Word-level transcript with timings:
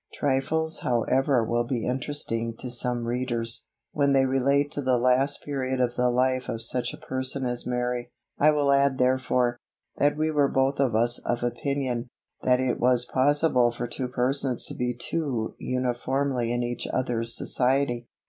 Trifles 0.15 0.79
however 0.79 1.43
will 1.45 1.63
be 1.63 1.85
interesting 1.85 2.55
to 2.57 2.71
some 2.71 3.03
readers, 3.03 3.67
when 3.91 4.13
they 4.13 4.25
relate 4.25 4.71
to 4.71 4.81
the 4.81 4.97
last 4.97 5.43
period 5.45 5.79
of 5.79 5.93
the 5.93 6.09
life 6.09 6.49
of 6.49 6.63
such 6.63 6.91
a 6.91 6.97
person 6.97 7.45
as 7.45 7.67
Mary. 7.67 8.09
I 8.39 8.49
will 8.49 8.71
add 8.71 8.97
therefore, 8.97 9.59
that 9.97 10.17
we 10.17 10.31
were 10.31 10.49
both 10.49 10.79
of 10.79 10.95
us 10.95 11.19
of 11.19 11.43
opinion, 11.43 12.09
that 12.41 12.59
it 12.59 12.79
was 12.79 13.05
possible 13.05 13.69
for 13.71 13.85
two 13.87 14.07
persons 14.07 14.65
to 14.69 14.73
be 14.73 14.95
too 14.95 15.53
uniformly 15.59 16.51
in 16.51 16.63
each 16.63 16.87
other's 16.87 17.37
society. 17.37 18.07